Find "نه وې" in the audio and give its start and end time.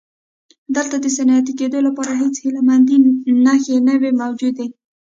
3.87-4.11